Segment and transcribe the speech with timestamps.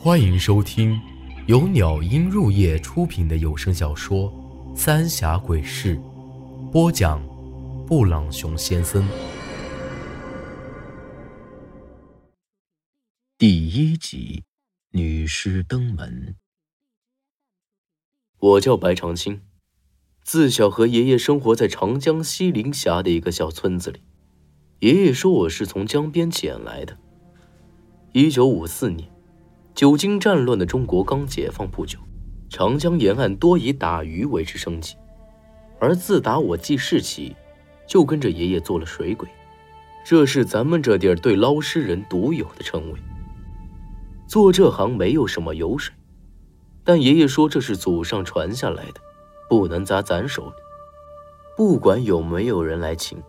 [0.00, 0.96] 欢迎收听
[1.48, 4.32] 由鸟音入夜出品的有声小说
[4.76, 5.96] 《三峡鬼事》，
[6.70, 7.20] 播讲：
[7.84, 9.04] 布朗熊先生。
[13.36, 14.44] 第一集，
[14.92, 16.36] 女尸登门。
[18.38, 19.40] 我叫白长青，
[20.22, 24.00] 自小和爷爷生活在长江西陵峡的一个小村子里。
[24.78, 26.96] 爷爷说我是从江边捡来的。
[28.12, 29.17] 一九五四年。
[29.78, 32.00] 久经战乱的中国刚解放不久，
[32.50, 34.96] 长江沿岸多以打鱼维持生计，
[35.78, 37.36] 而自打我记事起，
[37.86, 39.28] 就跟着爷爷做了水鬼，
[40.04, 42.98] 这是咱们这地儿对捞尸人独有的称谓。
[44.26, 45.94] 做这行没有什么油水，
[46.82, 49.00] 但爷爷说这是祖上传下来的，
[49.48, 50.54] 不能砸咱手里。
[51.56, 53.22] 不管有没有人来请，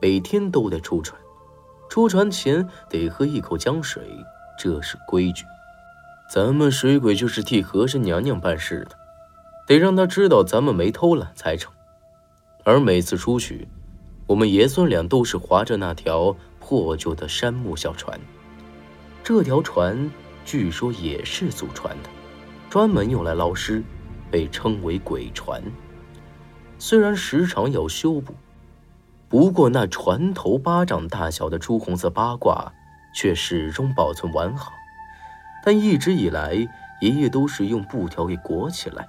[0.00, 1.20] 每天都得出船，
[1.90, 4.02] 出船前得喝一口江水，
[4.58, 5.44] 这是规矩。
[6.32, 8.96] 咱们水鬼就是替和珅娘娘办事的，
[9.66, 11.72] 得让她知道咱们没偷懒才成。
[12.62, 13.66] 而每次出去，
[14.28, 18.16] 我们爷孙俩都是划着那条破旧的杉木小船。
[19.24, 20.08] 这条船
[20.44, 22.08] 据说也是祖传的，
[22.68, 23.82] 专门用来捞尸，
[24.30, 25.60] 被称为鬼船。
[26.78, 28.32] 虽然时常要修补，
[29.28, 32.72] 不过那船头巴掌大小的朱红色八卦
[33.12, 34.70] 却始终保存完好。
[35.64, 36.54] 但一直以来，
[37.00, 39.08] 爷爷都是用布条给裹起来，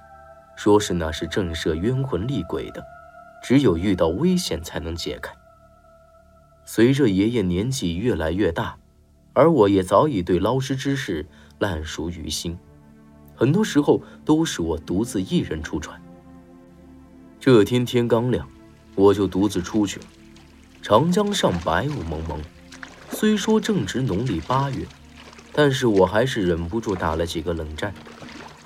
[0.56, 2.84] 说是那是震慑冤魂厉鬼的，
[3.42, 5.32] 只有遇到危险才能解开。
[6.64, 8.76] 随着爷爷年纪越来越大，
[9.32, 11.26] 而我也早已对捞尸之事
[11.58, 12.58] 烂熟于心，
[13.34, 16.00] 很多时候都是我独自一人出船。
[17.40, 18.46] 这天天刚亮，
[18.94, 20.06] 我就独自出去了。
[20.80, 22.40] 长江上白雾蒙蒙，
[23.10, 24.86] 虽说正值农历八月。
[25.52, 27.94] 但是我还是忍不住打了几个冷战，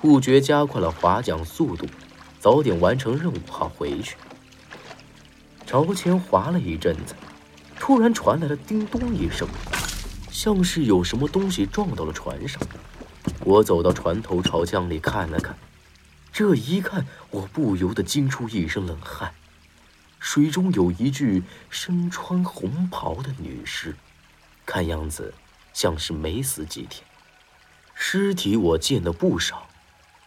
[0.01, 1.85] 不觉加快了划桨速度，
[2.39, 4.15] 早点完成任务好回去。
[5.65, 7.13] 朝前划了一阵子，
[7.77, 9.45] 突然传来了叮咚一声，
[10.31, 12.61] 像是有什么东西撞到了船上。
[13.41, 15.57] 我走到船头，朝江里看了看，
[16.31, 19.33] 这一看，我不由得惊出一身冷汗。
[20.19, 23.95] 水中有一具身穿红袍的女尸，
[24.65, 25.33] 看样子。
[25.77, 27.05] 像是没死几天，
[27.93, 29.69] 尸体我见的不少，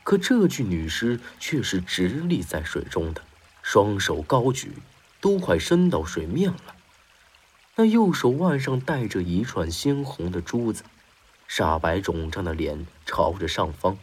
[0.04, 3.24] 可这具女尸却是直立在水中的，
[3.60, 4.74] 双手高举，
[5.20, 6.76] 都快伸到水面了。
[7.74, 10.84] 那右手腕上戴着一串鲜红的珠子，
[11.48, 13.98] 煞白肿胀的脸朝着上方，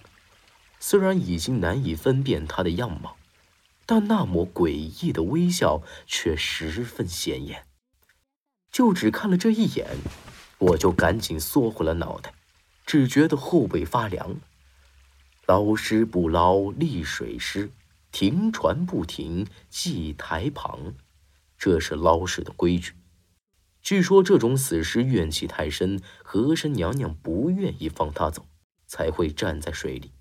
[0.82, 3.16] 虽然已经难以分辨她的样貌，
[3.86, 7.64] 但那抹诡异的微笑却十分显眼。
[8.70, 9.88] 就只看了这一眼。
[10.60, 12.34] 我就赶紧缩回了脑袋，
[12.86, 14.38] 只觉得后背发凉。
[15.46, 17.72] 捞尸不捞立水尸，
[18.12, 20.96] 停船不停祭台旁，
[21.58, 22.94] 这是捞尸的规矩。
[23.82, 28.46] 据说这种死尸怨气太深，和珅娘娘不愿意放他走，
[28.88, 30.12] 才会站在水里。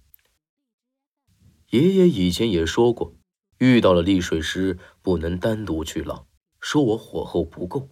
[1.70, 3.14] 爷爷以前也说过，
[3.58, 6.26] 遇到了立水尸不能单独去捞，
[6.60, 7.88] 说我火候不够。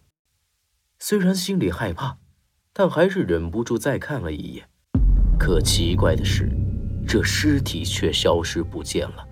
[0.98, 2.18] 虽然心里害怕。
[2.76, 4.64] 但还是忍不住再看了一眼，
[5.38, 6.50] 可奇怪的是，
[7.06, 9.24] 这尸体却消失不见了。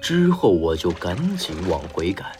[0.00, 2.30] 之后我就赶紧往回赶，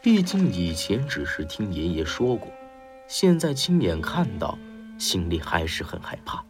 [0.00, 2.48] 毕竟以前只是听爷爷说过，
[3.08, 4.56] 现在亲眼看到，
[4.96, 6.44] 心里还是很害怕。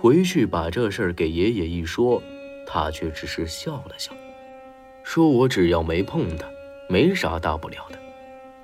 [0.00, 2.20] 回去把这事儿给爷爷一说，
[2.66, 4.12] 他却只是笑了笑，
[5.04, 6.44] 说我只要没碰他，
[6.88, 7.98] 没啥大不了的。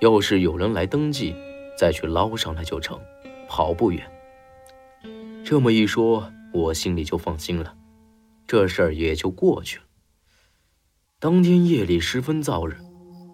[0.01, 1.37] 要是有人来登记。
[1.77, 2.99] 再去捞上来就成，
[3.49, 4.03] 跑不远。
[5.45, 7.75] 这么一说，我心里就放心了，
[8.47, 9.84] 这事儿也就过去了。
[11.19, 12.77] 当天夜里十分燥热，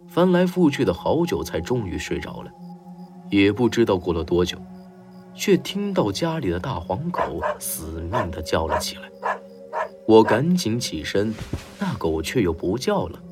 [0.09, 2.51] 翻来覆去的好久，才终于睡着了。
[3.31, 4.59] 也不知道过了多久，
[5.35, 9.09] 却听到家里的大黄狗死命的叫了起来。
[10.07, 11.33] 我赶紧起身，
[11.79, 13.23] 那狗却又不叫了。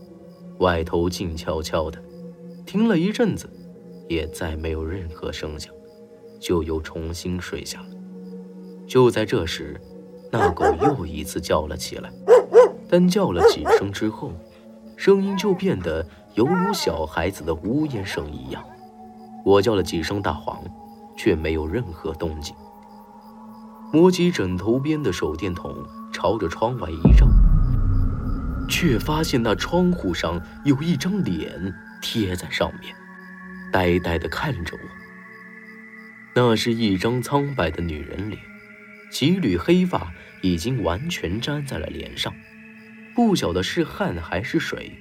[0.59, 2.01] 外头静悄悄的，
[2.65, 3.51] 停了一阵子。
[4.09, 5.73] 也再没有任何声响，
[6.41, 7.87] 就又重新睡下了。
[8.87, 9.81] 就在这时，
[10.33, 12.11] 那狗又一次叫了起来，
[12.89, 14.33] 但叫了几声之后，
[14.97, 18.65] 声音就变得犹如小孩子的呜咽声一样。
[19.45, 20.59] 我叫了几声大黄，
[21.17, 22.55] 却没有任何动静。
[23.93, 25.75] 摸起枕头边的手电筒，
[26.13, 27.27] 朝着窗外一照，
[28.69, 32.95] 却发现那窗户上有一张脸贴在上面。
[33.73, 34.81] 呆呆地看着我，
[36.35, 38.41] 那是一张苍白的女人脸，
[39.11, 40.13] 几缕黑发
[40.43, 42.35] 已经完全粘在了脸上，
[43.15, 44.93] 不晓得是汗还是水。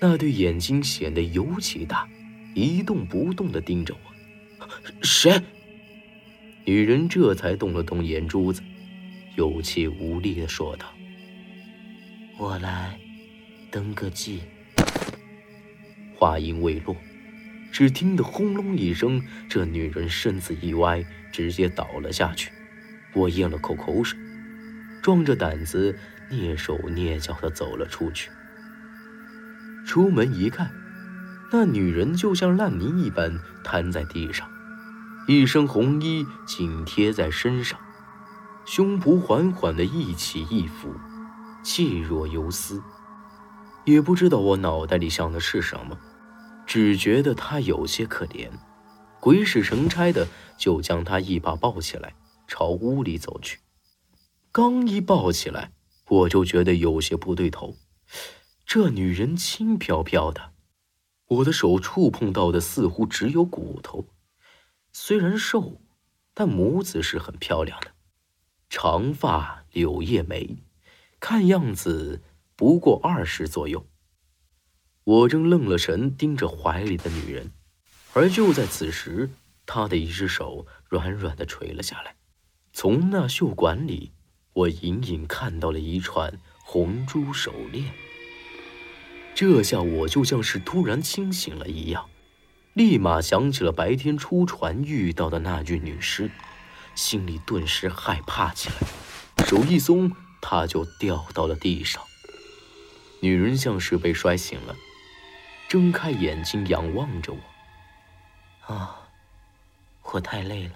[0.00, 2.08] 那对眼睛显得尤其大，
[2.54, 4.68] 一动不动地盯着我。
[5.02, 5.40] 谁？
[6.64, 8.62] 女人这才动了动眼珠子，
[9.36, 10.92] 有气无力地说道
[12.38, 12.98] ：“我来
[13.70, 14.42] 登个记。”
[16.14, 16.94] 话音未落，
[17.70, 22.50] 只听得轰隆一声，这女人身子一歪，直接倒了下去。
[23.14, 24.18] 我咽了口口水，
[25.02, 25.96] 壮着胆子
[26.30, 28.30] 蹑手蹑脚地走了出去。
[29.86, 30.70] 出门一看，
[31.50, 34.48] 那女人就像烂泥一般瘫在地上，
[35.26, 37.78] 一身红衣紧贴在身上，
[38.66, 40.94] 胸脯缓缓地一起一伏，
[41.62, 42.82] 气若游丝。
[43.84, 45.98] 也不知道我脑袋里想的是什么，
[46.68, 48.50] 只觉得她有些可怜，
[49.20, 50.28] 鬼使神差的
[50.58, 52.14] 就将她一把抱起来，
[52.46, 53.60] 朝屋里走去。
[54.52, 55.72] 刚一抱起来，
[56.08, 57.74] 我就觉得有些不对头。
[58.66, 60.52] 这女人轻飘飘的，
[61.28, 64.06] 我的手触碰到的似乎只有骨头。
[64.92, 65.80] 虽然瘦，
[66.34, 67.92] 但模子是很漂亮的，
[68.68, 70.58] 长发柳叶眉，
[71.18, 72.22] 看样子
[72.54, 73.86] 不过二十左右。
[75.08, 77.50] 我正愣了神，盯着怀里的女人，
[78.12, 79.30] 而就在此时，
[79.64, 82.16] 她的一只手软软的垂了下来，
[82.74, 84.12] 从那袖管里，
[84.52, 87.86] 我隐隐看到了一串红珠手链。
[89.34, 92.10] 这下我就像是突然清醒了一样，
[92.74, 96.30] 立马想起了白天出船遇到的那具女尸，
[96.94, 100.12] 心里顿时害怕起来，手一松，
[100.42, 102.02] 她就掉到了地上。
[103.20, 104.76] 女人像是被摔醒了，
[105.68, 108.74] 睁开眼睛仰望着我。
[108.74, 108.98] 啊，
[110.02, 110.74] 我太累了。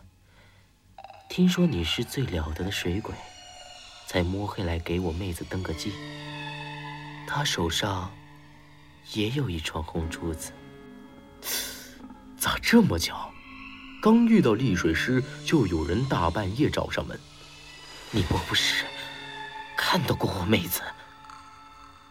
[1.28, 3.14] 听说你是最了得的水鬼，
[4.06, 5.92] 才摸黑来给我妹子登个记。
[7.26, 8.12] 她手上。
[9.14, 10.52] 也有一串红珠子，
[12.38, 13.32] 咋这么巧？
[14.00, 17.18] 刚遇到丽水师，就有人大半夜找上门。
[18.12, 18.84] 你莫不是
[19.76, 20.82] 看到过我妹子？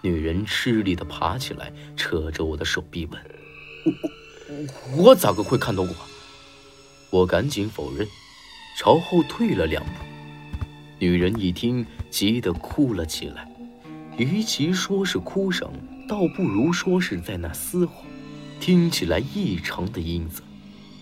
[0.01, 3.21] 女人吃力的爬起来，扯着我的手臂问
[3.85, 5.95] ：“我我我咋个会看到过？”
[7.11, 8.07] 我赶紧否认，
[8.77, 9.91] 朝后退了两步。
[10.97, 13.47] 女人一听，急得哭了起来。
[14.17, 15.71] 与其说是哭声，
[16.07, 18.03] 倒不如说是在那嘶吼，
[18.59, 20.43] 听起来异常的阴森，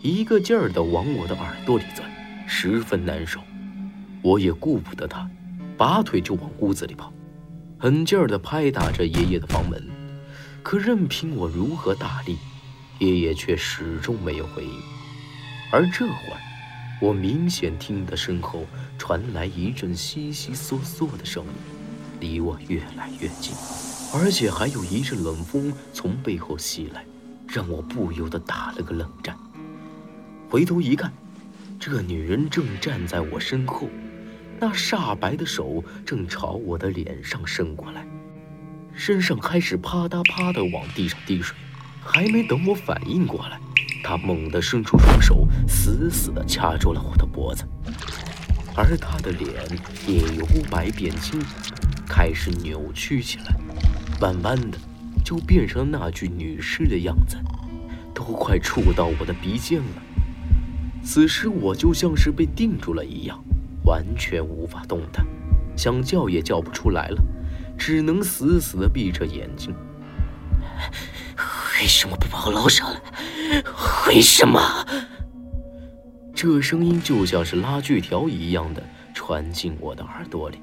[0.02, 2.10] 一个劲儿的往我的耳朵里钻，
[2.48, 3.40] 十分难受。
[4.22, 5.30] 我也顾不得他，
[5.78, 7.14] 拔腿就往屋子里跑，
[7.82, 9.82] 狠劲儿的拍打着爷爷的房门。
[10.62, 12.38] 可任凭我如何大力，
[13.00, 14.82] 爷爷却始终没有回应。
[15.72, 16.42] 而这会儿，
[17.02, 18.66] 我明显听得身后
[18.98, 21.52] 传来一阵悉悉嗦嗦的声音，
[22.20, 23.54] 离我越来越近。
[24.14, 27.06] 而且还有一阵冷风从背后袭来，
[27.48, 29.38] 让我不由得打了个冷战。
[30.50, 31.14] 回头一看，
[31.80, 33.88] 这女人正站在我身后，
[34.62, 38.06] 那煞白的手正朝我的脸上伸过来，
[38.94, 41.56] 身上开始啪嗒啪嗒往地上滴水。
[42.02, 43.60] 还没等我反应过来，
[44.04, 47.64] 他猛地伸出双手，死死地掐住了我的脖子，
[48.76, 49.50] 而他的脸
[50.08, 51.40] 也由白变青，
[52.08, 53.56] 开始扭曲起来。
[54.20, 54.78] 慢慢的，
[55.24, 57.38] 就变成那具女尸的样子，
[58.14, 60.02] 都快触到我的鼻尖了。
[61.04, 63.42] 此时我就像是被定住了一样，
[63.84, 65.26] 完全无法动弹，
[65.76, 67.22] 想叫也叫不出来了，
[67.78, 69.74] 只能死死的闭着眼睛。
[71.80, 73.02] 为什么不把我捞上来？
[74.08, 74.60] 为什么？
[76.36, 78.84] 这声音就像是拉锯条一样的
[79.14, 80.62] 传进我的耳朵里。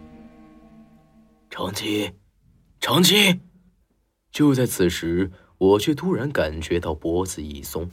[1.50, 2.12] 长青，
[2.80, 3.40] 长青。
[4.30, 7.90] 就在此时，我却突然感觉到脖子一松，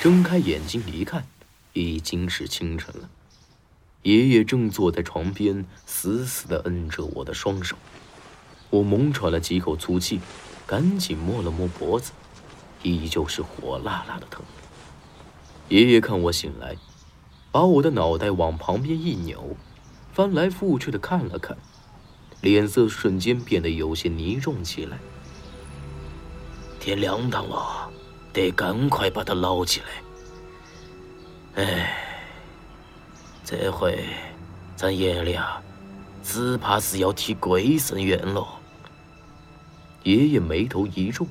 [0.00, 1.24] 睁开眼睛一看，
[1.72, 3.10] 已经是清晨了。
[4.02, 7.76] 爷爷正坐在床边，死死地摁着我的双手。
[8.70, 10.20] 我猛喘了几口粗气，
[10.66, 12.12] 赶紧摸了摸脖子，
[12.82, 14.42] 依旧是火辣辣的疼。
[15.68, 16.76] 爷爷看我醒来，
[17.52, 19.56] 把我的脑袋往旁边一扭，
[20.12, 21.56] 翻来覆去的看了看，
[22.40, 24.98] 脸色瞬间变得有些凝重起来。
[26.80, 27.90] 天凉堂了，
[28.32, 29.86] 得赶快把他捞起来。
[31.62, 32.09] 哎，
[33.50, 34.04] 这回
[34.76, 35.60] 咱爷俩
[36.22, 38.46] 只怕是要替鬼神冤了。
[40.04, 41.26] 爷爷眉头一皱，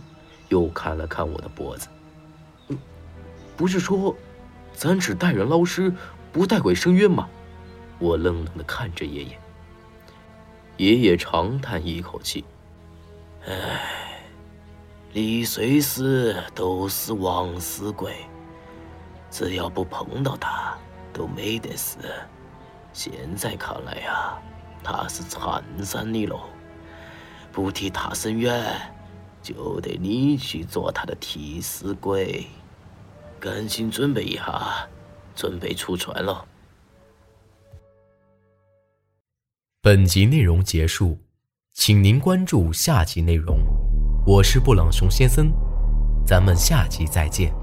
[0.49, 1.87] 又看了看我的脖子。
[3.55, 4.13] 不是说
[4.73, 5.93] 咱只带人捞尸，
[6.33, 7.29] 不带鬼伸冤吗？
[7.99, 9.39] 我愣愣的看着爷爷。
[10.75, 12.43] 爷爷长叹一口气
[13.47, 14.19] ：“唉，
[15.13, 18.13] 你随时都是枉死鬼，
[19.31, 20.77] 只要不碰到他，
[21.19, 21.97] 都没得事。
[22.93, 24.39] 现在看来呀，
[24.81, 26.39] 他是缠上你喽，
[27.51, 28.73] 不替他伸冤，
[29.41, 32.47] 就得你去做他的替死鬼。
[33.37, 34.87] 赶紧准备一下，
[35.35, 36.45] 准备出船了。”
[39.81, 41.17] 本集内容结束，
[41.73, 43.59] 请您关注下集内容。
[44.25, 45.51] 我是布朗熊先生，
[46.25, 47.53] 咱们下集再见。